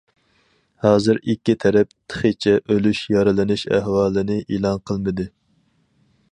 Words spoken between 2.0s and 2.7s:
تېخىچە